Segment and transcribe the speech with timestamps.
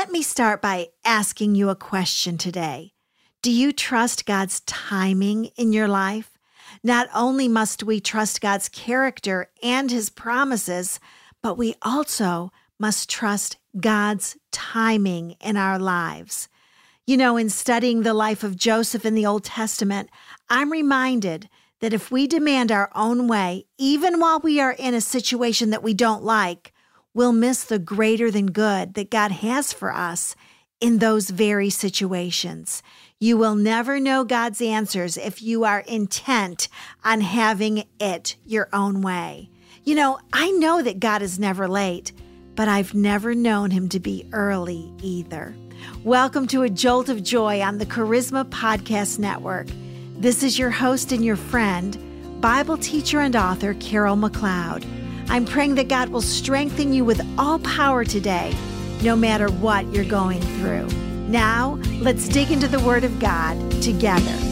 [0.00, 2.94] Let me start by asking you a question today.
[3.42, 6.38] Do you trust God's timing in your life?
[6.82, 11.00] Not only must we trust God's character and his promises,
[11.42, 16.48] but we also must trust God's timing in our lives.
[17.06, 20.08] You know, in studying the life of Joseph in the Old Testament,
[20.48, 25.02] I'm reminded that if we demand our own way, even while we are in a
[25.02, 26.72] situation that we don't like,
[27.12, 30.36] we'll miss the greater than good that God has for us
[30.80, 32.82] in those very situations.
[33.18, 36.68] You will never know God's answers if you are intent
[37.04, 39.50] on having it your own way.
[39.82, 42.12] You know, I know that God is never late,
[42.54, 45.54] but I've never known him to be early either.
[46.04, 49.66] Welcome to a jolt of joy on the Charisma Podcast Network.
[50.16, 54.99] This is your host and your friend, Bible teacher and author Carol McLeod.
[55.30, 58.52] I'm praying that God will strengthen you with all power today,
[59.04, 60.88] no matter what you're going through.
[61.28, 64.49] Now, let's dig into the Word of God together.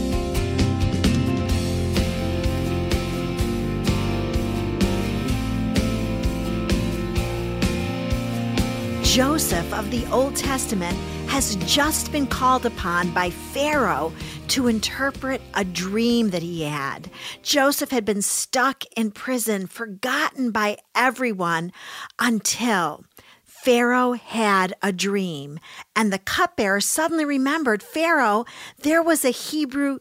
[9.18, 14.12] Joseph of the Old Testament has just been called upon by Pharaoh
[14.46, 17.10] to interpret a dream that he had.
[17.42, 21.72] Joseph had been stuck in prison, forgotten by everyone
[22.20, 23.04] until
[23.44, 25.58] Pharaoh had a dream,
[25.96, 28.44] and the cupbearer suddenly remembered Pharaoh,
[28.82, 29.98] there was a Hebrew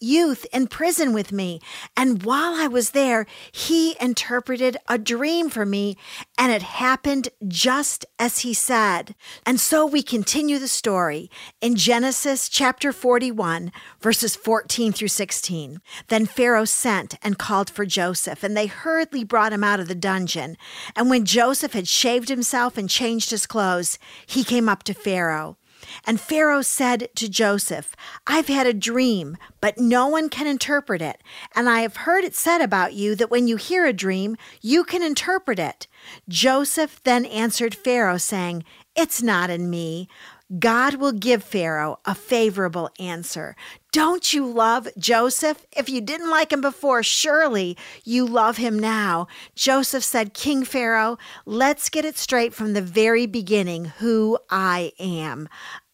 [0.00, 1.60] youth in prison with me.
[1.96, 5.96] And while I was there, he interpreted a dream for me,
[6.36, 9.14] and it happened just as he said.
[9.44, 15.80] And so we continue the story in Genesis chapter 41, verses 14 through 16.
[16.08, 19.94] Then Pharaoh sent and called for Joseph, and they hurriedly brought him out of the
[19.94, 20.56] dungeon.
[20.96, 25.56] And when Joseph had shaved himself and changed his clothes, he came up to Pharaoh.
[26.04, 27.94] And Pharaoh said to Joseph,
[28.26, 31.22] I've had a dream, but no one can interpret it.
[31.54, 34.84] And I have heard it said about you that when you hear a dream, you
[34.84, 35.86] can interpret it.
[36.28, 38.64] Joseph then answered Pharaoh, saying,
[38.96, 40.08] It's not in me.
[40.56, 43.54] God will give Pharaoh a favorable answer.
[43.92, 45.66] Don't you love Joseph?
[45.76, 49.26] If you didn't like him before, surely you love him now.
[49.54, 55.48] Joseph said, King Pharaoh, let's get it straight from the very beginning who I am.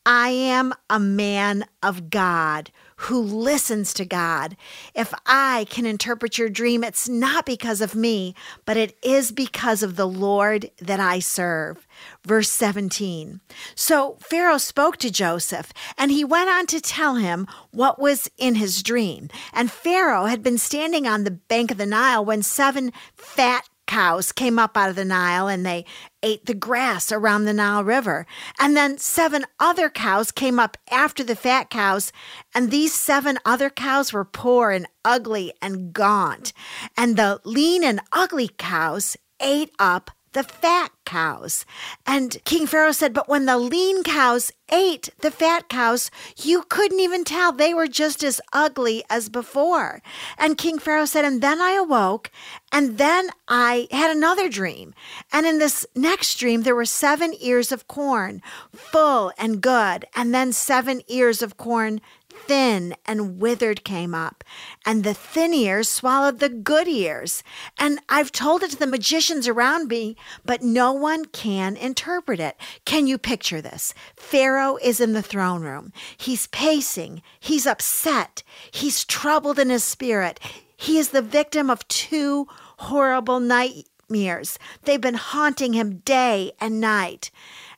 [0.07, 4.57] I am a man of God who listens to God.
[4.95, 8.35] If I can interpret your dream, it's not because of me,
[8.67, 11.84] but it is because of the Lord that I serve.
[12.27, 13.41] Verse 17.
[13.75, 18.57] So Pharaoh spoke to Joseph, and he went on to tell him what was in
[18.57, 19.29] his dream.
[19.53, 24.33] And Pharaoh had been standing on the bank of the Nile when seven fat cows
[24.33, 25.85] came up out of the Nile and they
[26.23, 28.27] ate the grass around the Nile River.
[28.59, 32.13] And then seven other cows came up after the fat cows,
[32.55, 36.53] and these seven other cows were poor and ugly and gaunt.
[36.97, 41.65] And the lean and ugly cows ate up the fat cows.
[42.07, 47.01] And King Pharaoh said, But when the lean cows ate the fat cows, you couldn't
[47.01, 47.53] even tell.
[47.53, 50.03] They were just as ugly as before.
[50.37, 52.31] And King Pharaoh said, And then I awoke,
[52.73, 54.95] and then I had another dream.
[55.33, 60.35] And in this next dream, there were seven ears of corn, full and good, and
[60.35, 62.01] then seven ears of corn
[62.47, 64.45] thin and withered came up,
[64.85, 67.43] and the thin ears swallowed the good ears.
[67.79, 72.57] And I've told it to the magicians around me, but no one can interpret it.
[72.85, 73.95] Can you picture this?
[74.17, 75.93] Pharaoh is in the throne room.
[76.17, 80.41] He's pacing, he's upset, he's troubled in his spirit.
[80.77, 82.47] He is the victim of two
[82.79, 84.59] horrible nightmares.
[84.83, 87.31] They've been haunting him day and night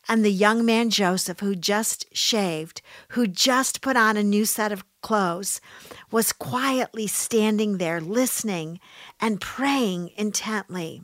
[0.08, 4.72] and the young man Joseph, who just shaved, who just put on a new set
[4.72, 5.60] of clothes,
[6.10, 8.80] was quietly standing there listening
[9.20, 11.00] and praying intently.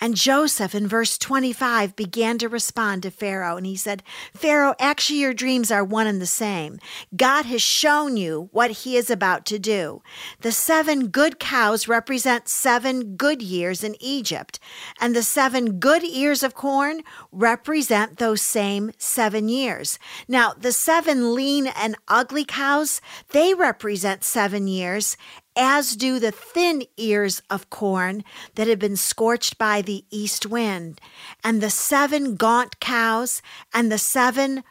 [0.00, 3.56] And Joseph, in verse 25, began to respond to Pharaoh.
[3.56, 4.02] And he said,
[4.34, 6.78] Pharaoh, actually, your dreams are one and the same.
[7.14, 10.02] God has shown you what he is about to do.
[10.40, 14.58] The seven good cows represent seven good years in Egypt,
[15.00, 19.98] and the seven good ears of corn represent those same seven years.
[20.26, 23.00] Now, the seven lean and ugly cows,
[23.30, 25.16] they represent seven years,
[25.56, 28.24] as do the thin ears of corn
[28.54, 31.00] that had been scorched by the east wind,
[31.42, 33.42] and the seven gaunt cows,
[33.74, 34.62] and the seven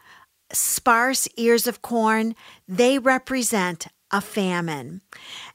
[0.52, 2.34] sparse ears of corn,
[2.68, 5.00] they represent a famine.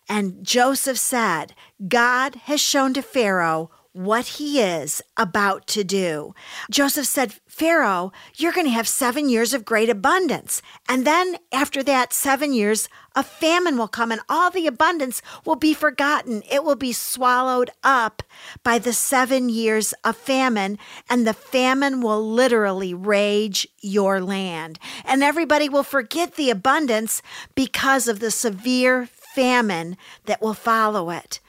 [0.09, 1.53] And Joseph said,
[1.87, 6.33] God has shown to Pharaoh what he is about to do.
[6.69, 10.61] Joseph said, Pharaoh, you're going to have seven years of great abundance.
[10.87, 15.55] And then after that, seven years, a famine will come and all the abundance will
[15.55, 16.43] be forgotten.
[16.51, 18.21] It will be swallowed up
[18.63, 20.77] by the seven years of famine,
[21.09, 24.77] and the famine will literally rage your land.
[25.03, 27.23] And everybody will forget the abundance
[27.55, 31.39] because of the severe famine that will follow it.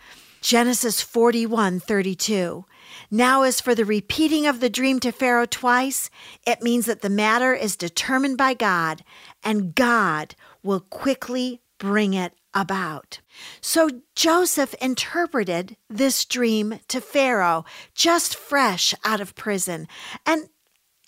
[0.40, 2.64] Genesis 41 32.
[3.10, 6.10] Now, as for the repeating of the dream to Pharaoh twice,
[6.46, 9.04] it means that the matter is determined by God,
[9.42, 13.20] and God will quickly bring it about.
[13.60, 17.64] So Joseph interpreted this dream to Pharaoh,
[17.94, 19.86] just fresh out of prison.
[20.26, 20.48] And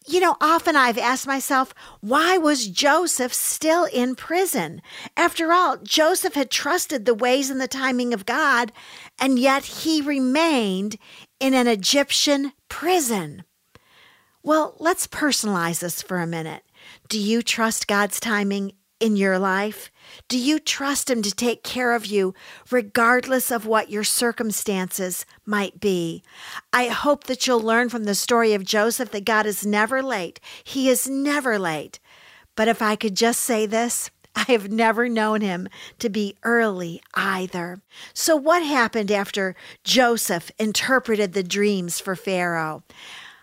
[0.07, 4.81] you know, often I've asked myself, why was Joseph still in prison?
[5.17, 8.73] After all, Joseph had trusted the ways and the timing of God,
[9.19, 10.97] and yet he remained
[11.39, 13.45] in an Egyptian prison.
[14.43, 16.63] Well, let's personalize this for a minute.
[17.09, 19.91] Do you trust God's timing in your life?
[20.29, 22.35] Do you trust Him to take care of you
[22.71, 26.23] regardless of what your circumstances might be?
[26.73, 30.39] I hope that you'll learn from the story of Joseph that God is never late.
[30.63, 31.99] He is never late.
[32.55, 35.69] But if I could just say this, I have never known him
[35.99, 37.81] to be early either.
[38.15, 42.83] So, what happened after Joseph interpreted the dreams for Pharaoh?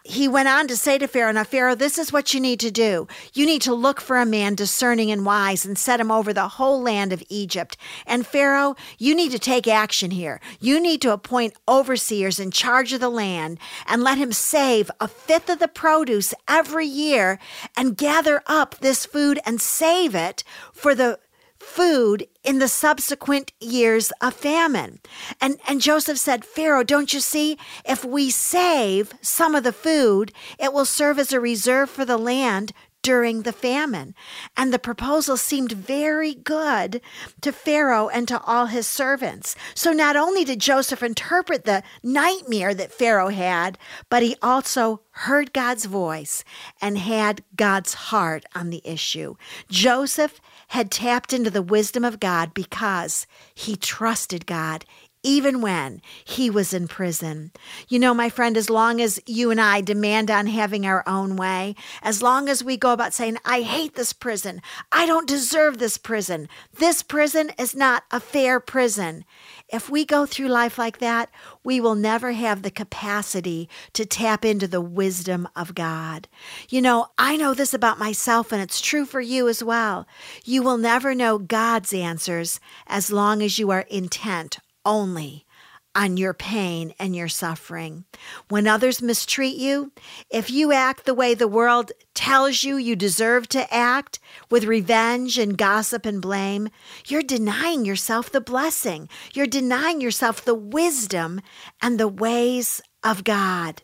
[0.08, 2.72] He went on to say to Pharaoh, Now, Pharaoh, this is what you need to
[2.72, 3.08] do.
[3.34, 6.48] You need to look for a man discerning and wise and set him over the
[6.48, 7.76] whole land of Egypt.
[8.06, 10.40] And Pharaoh, you need to take action here.
[10.62, 15.10] You need to appoint overseers in charge of the land and let him save a
[15.10, 17.38] fifth of the produce every year
[17.76, 21.20] and gather up this food and save it for the
[21.68, 25.00] food in the subsequent years of famine.
[25.42, 27.58] And, and Joseph said, Pharaoh, don't you see?
[27.86, 32.18] If we save some of the food, it will serve as a reserve for the
[32.18, 32.72] land
[33.08, 34.14] during the famine.
[34.58, 37.00] And the proposal seemed very good
[37.40, 39.56] to Pharaoh and to all his servants.
[39.74, 43.78] So not only did Joseph interpret the nightmare that Pharaoh had,
[44.10, 46.44] but he also heard God's voice
[46.82, 49.36] and had God's heart on the issue.
[49.70, 53.26] Joseph had tapped into the wisdom of God because
[53.56, 54.84] he trusted God
[55.28, 57.52] even when he was in prison.
[57.90, 61.36] You know, my friend, as long as you and I demand on having our own
[61.36, 65.80] way, as long as we go about saying, I hate this prison, I don't deserve
[65.80, 69.26] this prison, this prison is not a fair prison.
[69.68, 71.30] If we go through life like that,
[71.62, 76.30] we will never have the capacity to tap into the wisdom of God.
[76.70, 80.08] You know, I know this about myself, and it's true for you as well.
[80.46, 85.46] You will never know God's answers as long as you are intent only
[85.94, 88.06] on your pain and your suffering.
[88.50, 89.92] When others mistreat you,
[90.30, 94.20] if you act the way the world tells you you deserve to act,
[94.52, 96.70] with revenge and gossip and blame,
[97.08, 99.10] you're denying yourself the blessing.
[99.34, 101.42] You're denying yourself the wisdom
[101.82, 103.82] and the ways of God.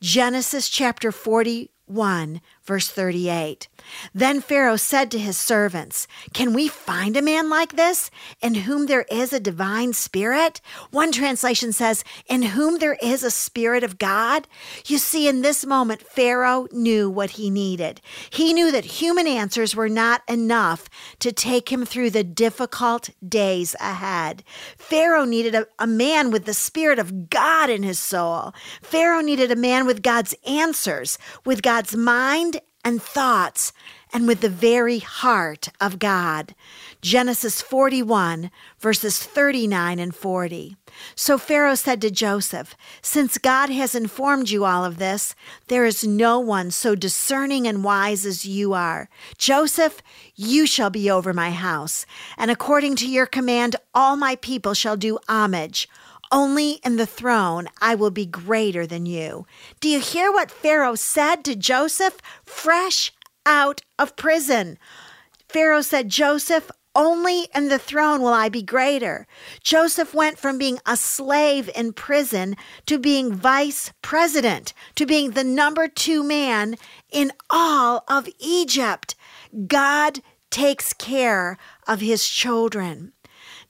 [0.00, 3.68] Genesis chapter 41, verse 38.
[4.14, 8.10] Then Pharaoh said to his servants, Can we find a man like this,
[8.40, 10.60] in whom there is a divine spirit?
[10.90, 14.46] One translation says, In whom there is a spirit of God.
[14.86, 18.00] You see, in this moment, Pharaoh knew what he needed.
[18.30, 23.74] He knew that human answers were not enough to take him through the difficult days
[23.80, 24.44] ahead.
[24.76, 28.52] Pharaoh needed a, a man with the spirit of God in his soul.
[28.80, 32.51] Pharaoh needed a man with God's answers, with God's mind
[32.84, 33.72] and thoughts
[34.12, 36.54] and with the very heart of God.
[37.00, 40.76] Genesis 41, verses 39 and 40.
[41.14, 45.34] So Pharaoh said to Joseph, Since God has informed you all of this,
[45.68, 49.08] there is no one so discerning and wise as you are.
[49.38, 50.02] Joseph,
[50.36, 52.04] you shall be over my house,
[52.36, 55.88] and according to your command, all my people shall do homage.
[56.32, 59.46] Only in the throne I will be greater than you.
[59.80, 63.12] Do you hear what Pharaoh said to Joseph fresh
[63.44, 64.78] out of prison?
[65.50, 69.26] Pharaoh said, Joseph, only in the throne will I be greater.
[69.62, 75.44] Joseph went from being a slave in prison to being vice president, to being the
[75.44, 76.76] number two man
[77.10, 79.14] in all of Egypt.
[79.66, 80.20] God
[80.50, 83.12] takes care of his children.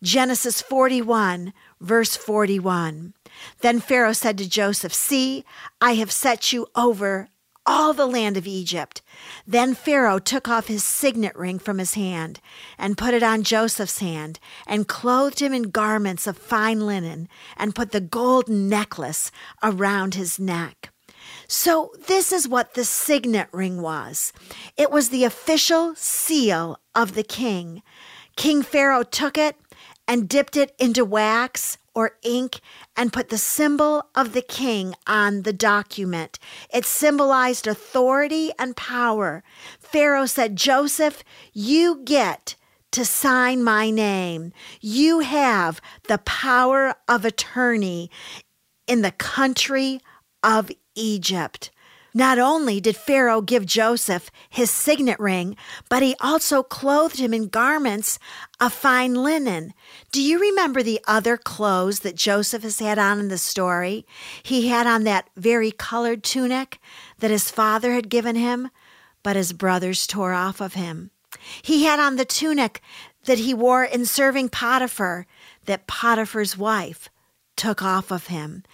[0.02, 1.52] Genesis 41,
[1.83, 3.15] verse 41.
[3.61, 5.45] Then Pharaoh said to Joseph, See,
[5.81, 7.29] I have set you over
[7.65, 9.03] all the land of Egypt.
[9.47, 12.41] Then Pharaoh took off his signet ring from his hand
[12.79, 17.75] and put it on Joseph's hand and clothed him in garments of fine linen and
[17.75, 19.31] put the golden necklace
[19.62, 20.91] around his neck.
[21.47, 24.33] So, this is what the signet ring was
[24.77, 27.83] it was the official seal of the king.
[28.37, 29.57] King Pharaoh took it
[30.06, 32.61] and dipped it into wax or ink
[32.97, 36.38] and put the symbol of the king on the document.
[36.73, 39.42] It symbolized authority and power.
[39.78, 42.56] Pharaoh said, Joseph, you get
[42.92, 44.52] to sign my name.
[44.80, 48.11] You have the power of attorney
[48.87, 50.00] in the country
[50.42, 51.71] of Egypt.
[52.14, 55.57] Not only did Pharaoh give Joseph his signet ring,
[55.88, 58.19] but he also clothed him in garments
[58.61, 59.73] of fine linen.
[60.11, 64.07] Do you remember the other clothes that Joseph has had on in the story?
[64.42, 66.78] He had on that very colored tunic
[67.19, 68.71] that his father had given him,
[69.23, 71.11] but his brothers tore off of him.
[71.62, 72.83] He had on the tunic
[73.25, 75.26] that he wore in serving Potiphar,
[75.64, 77.09] that Potiphar's wife
[77.57, 78.64] took off of him.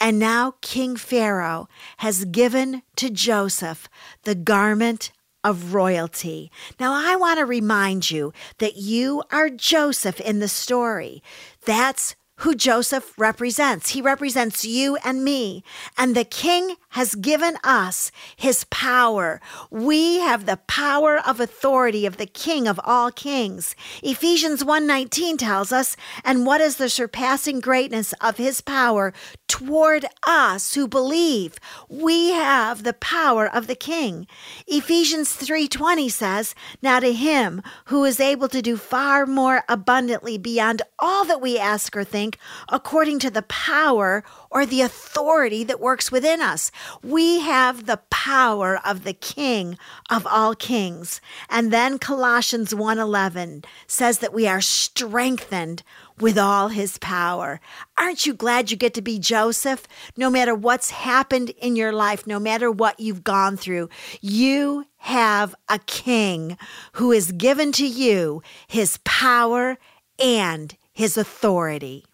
[0.00, 3.88] And now King Pharaoh has given to Joseph
[4.24, 5.10] the garment
[5.42, 6.50] of royalty.
[6.80, 11.22] Now, I want to remind you that you are Joseph in the story.
[11.64, 13.90] That's who Joseph represents.
[13.90, 15.64] He represents you and me.
[15.96, 19.40] And the king has given us his power.
[19.70, 23.74] We have the power of authority of the king of all kings.
[24.02, 29.12] Ephesians 1:19 tells us, "And what is the surpassing greatness of his power
[29.48, 31.58] toward us who believe?
[31.88, 34.26] We have the power of the king."
[34.66, 40.82] Ephesians 3:20 says, "Now to him who is able to do far more abundantly beyond
[40.98, 45.80] all that we ask or think, think according to the power or the authority that
[45.80, 46.72] works within us.
[47.02, 49.78] We have the power of the King
[50.10, 51.20] of all kings.
[51.48, 55.84] And then Colossians 1:11 says that we are strengthened
[56.18, 57.60] with all his power.
[57.96, 59.86] Aren't you glad you get to be Joseph?
[60.16, 63.88] No matter what's happened in your life, no matter what you've gone through,
[64.20, 66.56] you have a king
[66.92, 69.78] who has given to you his power
[70.18, 72.04] and his authority.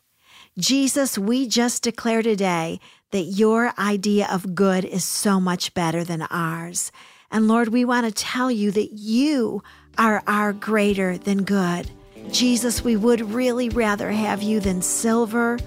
[0.58, 2.78] Jesus, we just declare today
[3.10, 6.92] that your idea of good is so much better than ours.
[7.30, 9.62] And Lord, we want to tell you that you
[9.96, 11.90] are our greater than good.
[12.30, 15.58] Jesus, we would really rather have you than silver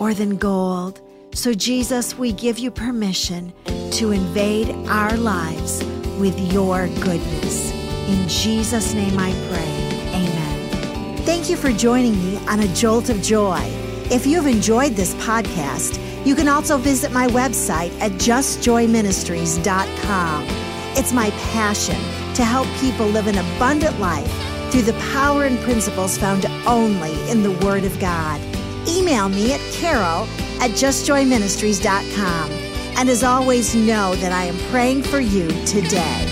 [0.00, 1.00] or than gold.
[1.34, 3.52] So, Jesus, we give you permission
[3.92, 5.84] to invade our lives
[6.18, 7.72] with your goodness.
[8.08, 10.18] In Jesus' name I pray.
[10.20, 11.16] Amen.
[11.18, 13.81] Thank you for joining me on A Jolt of Joy.
[14.12, 20.44] If you've enjoyed this podcast, you can also visit my website at justjoyministries.com.
[20.98, 21.96] It's my passion
[22.34, 24.30] to help people live an abundant life
[24.70, 28.38] through the power and principles found only in the Word of God.
[28.86, 30.28] Email me at carol
[30.60, 32.50] at justjoyministries.com.
[32.98, 36.31] And as always, know that I am praying for you today.